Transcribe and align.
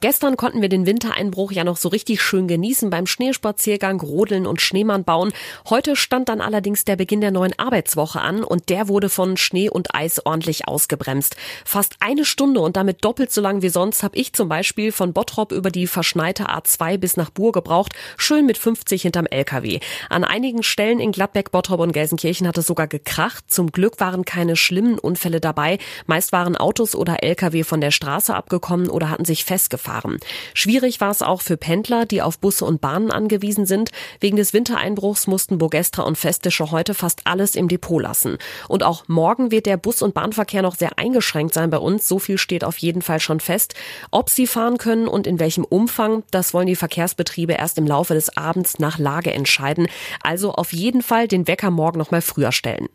Gestern 0.00 0.36
konnten 0.36 0.62
wir 0.62 0.68
den 0.68 0.86
Wintereinbruch 0.86 1.50
ja 1.50 1.64
noch 1.64 1.76
so 1.76 1.88
richtig 1.88 2.22
schön 2.22 2.46
genießen 2.46 2.88
beim 2.88 3.04
Schneespaziergang, 3.04 4.00
Rodeln 4.00 4.46
und 4.46 4.60
Schneemann 4.60 5.02
bauen. 5.02 5.32
Heute 5.68 5.96
stand 5.96 6.28
dann 6.28 6.40
allerdings 6.40 6.84
der 6.84 6.94
Beginn 6.94 7.20
der 7.20 7.32
neuen 7.32 7.58
Arbeitswoche 7.58 8.20
an 8.20 8.44
und 8.44 8.68
der 8.68 8.86
wurde 8.86 9.08
von 9.08 9.36
Schnee 9.36 9.68
und 9.68 9.96
Eis 9.96 10.24
ordentlich 10.24 10.68
ausgebremst. 10.68 11.34
Fast 11.64 11.96
eine 11.98 12.24
Stunde 12.24 12.60
und 12.60 12.76
damit 12.76 13.04
doppelt 13.04 13.32
so 13.32 13.40
lang 13.40 13.60
wie 13.62 13.70
sonst 13.70 14.04
habe 14.04 14.16
ich 14.16 14.32
zum 14.32 14.48
Beispiel 14.48 14.92
von 14.92 15.12
Bottrop 15.12 15.50
über 15.50 15.72
die 15.72 15.88
verschneite 15.88 16.48
A2 16.48 16.96
bis 16.96 17.16
nach 17.16 17.30
Buhr 17.30 17.50
gebraucht, 17.50 17.92
schön 18.16 18.46
mit 18.46 18.56
50 18.56 19.02
hinterm 19.02 19.26
LKW. 19.26 19.80
An 20.10 20.22
einigen 20.22 20.62
Stellen 20.62 21.00
in 21.00 21.10
Gladbeck, 21.10 21.50
Bottrop 21.50 21.80
und 21.80 21.90
Gelsenkirchen 21.90 22.46
hat 22.46 22.56
es 22.56 22.68
sogar 22.68 22.86
gekracht. 22.86 23.46
Zum 23.48 23.72
Glück 23.72 23.98
waren 23.98 24.24
keine 24.24 24.54
schlimmen 24.54 25.00
Unfälle 25.00 25.40
dabei. 25.40 25.78
Meist 26.06 26.30
waren 26.30 26.56
Autos 26.56 26.94
oder 26.94 27.24
LKW 27.24 27.64
von 27.64 27.80
der 27.80 27.90
Straße 27.90 28.32
abgekommen 28.32 28.90
oder 28.90 29.10
hatten 29.10 29.24
sich 29.24 29.44
festgefahren 29.44 29.87
fahren. 29.88 30.18
Schwierig 30.52 31.00
war 31.00 31.10
es 31.10 31.22
auch 31.22 31.40
für 31.40 31.56
Pendler, 31.56 32.04
die 32.04 32.20
auf 32.20 32.38
Busse 32.38 32.64
und 32.66 32.80
Bahnen 32.80 33.10
angewiesen 33.10 33.64
sind. 33.64 33.90
Wegen 34.20 34.36
des 34.36 34.52
Wintereinbruchs 34.52 35.26
mussten 35.26 35.56
Bogestra 35.56 36.02
und 36.02 36.18
Festische 36.18 36.70
heute 36.70 36.92
fast 36.92 37.22
alles 37.24 37.54
im 37.54 37.68
Depot 37.68 38.02
lassen. 38.02 38.36
Und 38.68 38.82
auch 38.82 39.04
morgen 39.08 39.50
wird 39.50 39.64
der 39.64 39.78
Bus- 39.78 40.02
und 40.02 40.12
Bahnverkehr 40.12 40.60
noch 40.60 40.76
sehr 40.76 40.98
eingeschränkt 40.98 41.54
sein 41.54 41.70
bei 41.70 41.78
uns. 41.78 42.06
So 42.06 42.18
viel 42.18 42.36
steht 42.36 42.64
auf 42.64 42.76
jeden 42.78 43.00
Fall 43.00 43.20
schon 43.20 43.40
fest. 43.40 43.74
Ob 44.10 44.28
sie 44.28 44.46
fahren 44.46 44.76
können 44.76 45.08
und 45.08 45.26
in 45.26 45.40
welchem 45.40 45.64
Umfang, 45.64 46.22
das 46.30 46.52
wollen 46.52 46.66
die 46.66 46.76
Verkehrsbetriebe 46.76 47.54
erst 47.54 47.78
im 47.78 47.86
Laufe 47.86 48.12
des 48.12 48.36
Abends 48.36 48.78
nach 48.78 48.98
Lage 48.98 49.32
entscheiden. 49.32 49.88
Also 50.22 50.52
auf 50.52 50.72
jeden 50.74 51.00
Fall 51.00 51.28
den 51.28 51.48
Wecker 51.48 51.70
morgen 51.70 51.98
noch 51.98 52.10
mal 52.10 52.22
früher 52.22 52.52
stellen. 52.52 52.88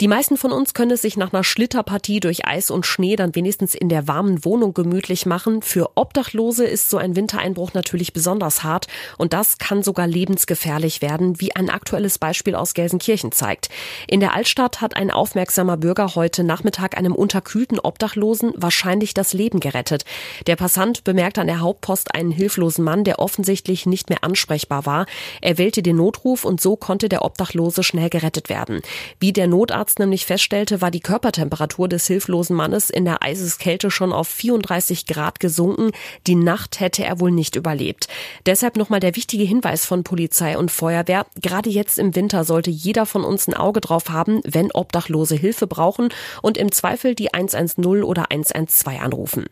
Die 0.00 0.08
meisten 0.08 0.36
von 0.36 0.52
uns 0.52 0.74
können 0.74 0.90
es 0.90 1.02
sich 1.02 1.16
nach 1.16 1.32
einer 1.32 1.42
Schlitterpartie 1.42 2.20
durch 2.20 2.46
Eis 2.46 2.70
und 2.70 2.84
Schnee 2.84 3.16
dann 3.16 3.34
wenigstens 3.34 3.74
in 3.74 3.88
der 3.88 4.06
warmen 4.06 4.44
Wohnung 4.44 4.74
gemütlich 4.74 5.24
machen. 5.24 5.62
Für 5.62 5.92
Obdachlose 5.94 6.66
ist 6.66 6.90
so 6.90 6.98
ein 6.98 7.16
Wintereinbruch 7.16 7.72
natürlich 7.72 8.12
besonders 8.12 8.62
hart 8.62 8.88
und 9.16 9.32
das 9.32 9.56
kann 9.56 9.82
sogar 9.82 10.06
lebensgefährlich 10.06 11.00
werden, 11.00 11.40
wie 11.40 11.56
ein 11.56 11.70
aktuelles 11.70 12.18
Beispiel 12.18 12.54
aus 12.54 12.74
Gelsenkirchen 12.74 13.32
zeigt. 13.32 13.70
In 14.06 14.20
der 14.20 14.34
Altstadt 14.34 14.82
hat 14.82 14.96
ein 14.96 15.10
aufmerksamer 15.10 15.78
Bürger 15.78 16.14
heute 16.14 16.44
Nachmittag 16.44 16.98
einem 16.98 17.14
unterkühlten 17.14 17.78
Obdachlosen 17.78 18.52
wahrscheinlich 18.54 19.14
das 19.14 19.32
Leben 19.32 19.60
gerettet. 19.60 20.04
Der 20.46 20.56
Passant 20.56 21.04
bemerkte 21.04 21.40
an 21.40 21.46
der 21.46 21.60
Hauptpost 21.60 22.14
einen 22.14 22.32
hilflosen 22.32 22.84
Mann, 22.84 23.04
der 23.04 23.18
offensichtlich 23.18 23.86
nicht 23.86 24.10
mehr 24.10 24.22
ansprechbar 24.22 24.84
war. 24.84 25.06
Er 25.40 25.56
wählte 25.56 25.82
den 25.82 25.96
Notruf 25.96 26.44
und 26.44 26.60
so 26.60 26.76
konnte 26.76 27.08
der 27.08 27.24
Obdachlose 27.24 27.82
schnell 27.82 28.10
gerettet 28.10 28.50
werden. 28.50 28.82
Wie 29.20 29.32
der 29.32 29.45
Notarzt 29.46 29.86
Arzt 29.86 29.98
nämlich 30.00 30.26
feststellte, 30.26 30.80
war 30.80 30.90
die 30.90 31.00
Körpertemperatur 31.00 31.88
des 31.88 32.06
hilflosen 32.06 32.56
Mannes 32.56 32.90
in 32.90 33.04
der 33.04 33.22
Eiseskälte 33.22 33.90
schon 33.90 34.12
auf 34.12 34.26
34 34.26 35.06
Grad 35.06 35.38
gesunken. 35.38 35.92
Die 36.26 36.34
Nacht 36.34 36.80
hätte 36.80 37.04
er 37.04 37.20
wohl 37.20 37.30
nicht 37.30 37.56
überlebt. 37.56 38.08
Deshalb 38.46 38.76
nochmal 38.76 39.00
der 39.00 39.14
wichtige 39.16 39.44
Hinweis 39.44 39.86
von 39.86 40.02
Polizei 40.02 40.58
und 40.58 40.70
Feuerwehr. 40.70 41.26
Gerade 41.40 41.70
jetzt 41.70 41.98
im 41.98 42.16
Winter 42.16 42.44
sollte 42.44 42.70
jeder 42.70 43.06
von 43.06 43.22
uns 43.22 43.46
ein 43.46 43.54
Auge 43.54 43.80
drauf 43.80 44.08
haben, 44.10 44.40
wenn 44.44 44.72
Obdachlose 44.72 45.36
Hilfe 45.36 45.66
brauchen 45.66 46.08
und 46.42 46.58
im 46.58 46.72
Zweifel 46.72 47.14
die 47.14 47.32
110 47.32 48.02
oder 48.02 48.30
112 48.30 49.00
anrufen. 49.00 49.46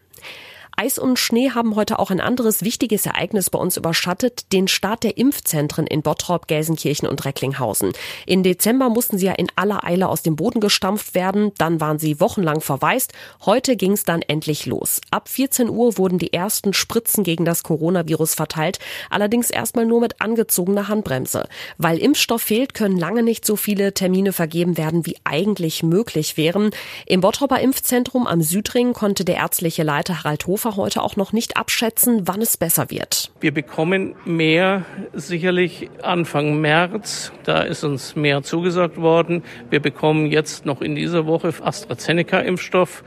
Eis 0.77 0.99
und 0.99 1.21
Schnee 1.21 1.51
haben 1.51 1.77
heute 1.77 2.01
auch 2.01 2.11
ein 2.11 2.21
anderes 2.21 2.65
wichtiges 2.65 3.07
Ereignis 3.07 3.49
bei 3.49 3.61
uns 3.61 3.77
überschattet, 3.77 4.53
den 4.53 4.67
Start 4.67 5.05
der 5.05 5.19
Impfzentren 5.19 5.87
in 5.87 6.03
Bottrop, 6.03 6.49
Gelsenkirchen 6.49 7.09
und 7.09 7.25
Recklinghausen. 7.25 7.93
Im 8.27 8.43
Dezember 8.43 8.89
mussten 8.89 9.17
sie 9.17 9.27
ja 9.27 9.35
in 9.35 9.47
aller 9.55 9.85
Eile 9.85 10.09
aus 10.09 10.23
dem 10.23 10.35
Boden 10.35 10.59
gestampft 10.59 11.15
werden, 11.15 11.53
dann 11.59 11.81
waren 11.81 12.01
sie 12.01 12.19
wochenlang 12.19 12.61
verwaist. 12.61 13.13
Heute 13.45 13.77
ging 13.77 13.93
es 13.93 14.03
dann 14.03 14.23
endlich 14.23 14.67
los. 14.67 15.01
Ab 15.13 15.29
14 15.29 15.71
Uhr 15.71 15.97
wurden 15.97 16.19
die 16.19 16.33
ersten 16.33 16.73
Spritzen 16.73 17.23
gegen 17.23 17.45
das 17.45 17.63
Coronavirus 17.63 18.35
verteilt, 18.35 18.81
allerdings 19.11 19.51
erstmal 19.51 19.87
nur 19.87 20.01
mit 20.01 20.21
angezogener 20.21 20.89
Handbremse. 20.89 21.47
Weil 21.79 21.99
Impfstoff 21.99 22.43
fehlt, 22.43 22.75
können 22.75 22.99
lange 22.99 23.23
nicht 23.23 23.47
so 23.47 23.55
viele 23.55 23.95
Termine 23.95 24.33
vergeben 24.33 24.77
werden, 24.77 25.07
wie 25.07 25.19
eigentlich 25.23 25.85
möglich 25.85 26.37
wären. 26.37 26.71
Im 27.07 27.21
Bottroper 27.21 27.61
Impfzentrum 27.61 28.27
am 28.27 28.43
Südring 28.43 28.93
konnte 28.93 29.25
der 29.25 29.37
ärztliche 29.37 29.85
Leiter 29.85 30.25
Harald 30.25 30.49
Hofer 30.49 30.64
Hannover 30.65 30.77
heute 30.77 31.03
auch 31.03 31.17
noch 31.17 31.33
nicht 31.33 31.57
abschätzen, 31.57 32.27
wann 32.27 32.41
es 32.41 32.57
besser 32.57 32.91
wird. 32.91 33.31
Wir 33.41 33.53
bekommen 33.53 34.15
mehr 34.25 34.85
sicherlich 35.13 35.91
Anfang 36.03 36.61
März. 36.61 37.33
Da 37.45 37.63
ist 37.63 37.85
uns 37.85 38.17
mehr 38.17 38.43
zugesagt 38.43 38.97
worden. 38.97 39.43
Wir 39.71 39.81
bekommen 39.81 40.27
jetzt 40.27 40.65
noch 40.65 40.81
in 40.81 40.95
dieser 40.95 41.27
Woche 41.27 41.53
AstraZeneca-Impfstoff 41.63 43.03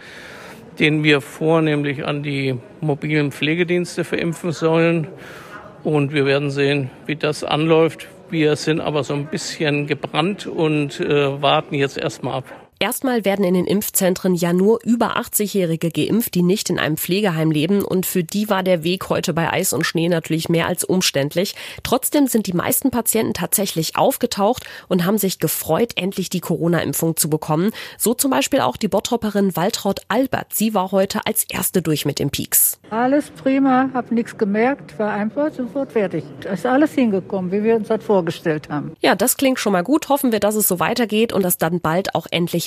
den 0.80 1.04
wir 1.04 1.22
vornehmlich 1.22 2.06
an 2.06 2.22
die 2.22 2.56
mobilen 2.82 3.32
Pflegedienste 3.32 4.04
verimpfen 4.04 4.52
sollen. 4.52 5.08
Und 5.84 6.14
wir 6.14 6.28
werden 6.28 6.52
sehen, 6.52 6.92
wie 7.08 7.16
das 7.16 7.44
anläuft. 7.44 8.08
Wir 8.30 8.56
sind 8.56 8.80
aber 8.80 9.04
so 9.04 9.16
ein 9.16 9.26
bisschen 9.26 9.88
gebrannt 9.88 10.46
und 10.46 11.00
äh, 11.00 11.42
warten 11.42 11.74
jetzt 11.74 11.98
erstmal 11.98 12.36
ab. 12.36 12.67
Erstmal 12.80 13.26
werden 13.26 13.44
in 13.44 13.56
den 13.56 13.66
Impfzentren 13.66 14.36
ja 14.36 14.54
nur 14.54 14.80
über 14.84 15.18
80-Jährige 15.18 15.90
geimpft, 15.90 16.36
die 16.36 16.44
nicht 16.44 16.70
in 16.70 16.78
einem 16.78 16.96
Pflegeheim 16.96 17.50
leben. 17.50 17.84
Und 17.84 18.06
für 18.06 18.24
die 18.24 18.50
war 18.50 18.62
der 18.62 18.84
Weg 18.84 19.10
heute 19.10 19.34
bei 19.34 19.52
Eis 19.52 19.74
und 19.74 19.84
Schnee 19.84 20.10
natürlich 20.10 20.48
mehr 20.48 20.68
als 20.68 20.84
umständlich. 20.84 21.56
Trotzdem 21.82 22.28
sind 22.28 22.46
die 22.46 22.54
meisten 22.54 22.92
Patienten 22.92 23.34
tatsächlich 23.34 23.96
aufgetaucht 23.96 24.64
und 24.88 25.06
haben 25.06 25.18
sich 25.18 25.40
gefreut, 25.40 25.94
endlich 25.96 26.30
die 26.30 26.40
Corona-Impfung 26.40 27.18
zu 27.18 27.32
bekommen. 27.32 27.72
So 27.98 28.14
zum 28.14 28.30
Beispiel 28.30 28.60
auch 28.60 28.78
die 28.78 28.88
Bottropperin 28.88 29.56
Waltraud 29.56 30.02
Albert. 30.08 30.54
Sie 30.54 30.76
war 30.76 30.92
heute 30.92 31.26
als 31.26 31.46
erste 31.50 31.82
durch 31.82 32.06
mit 32.06 32.20
dem 32.20 32.30
Peaks. 32.30 32.80
Alles 32.92 33.32
prima, 33.32 33.90
hab 33.94 34.12
nichts 34.12 34.38
gemerkt, 34.38 35.00
war 35.00 35.12
einfach 35.12 35.52
sofort 35.52 35.94
fertig. 35.94 36.24
Ist 36.52 36.66
alles 36.66 36.94
hingekommen, 36.94 37.52
wie 37.52 37.64
wir 37.64 37.76
uns 37.76 37.88
das 37.88 38.04
vorgestellt 38.04 38.70
haben. 38.70 38.94
Ja, 39.02 39.16
das 39.16 39.36
klingt 39.38 39.60
schon 39.60 39.74
mal 39.74 39.84
gut. 39.84 40.10
Hoffen 40.10 40.32
wir, 40.32 40.40
dass 40.40 40.54
es 40.54 40.68
so 40.68 40.80
weitergeht 40.80 41.34
und 41.34 41.42
dass 41.42 41.58
dann 41.58 41.82
bald 41.82 42.14
auch 42.14 42.28
endlich 42.30 42.67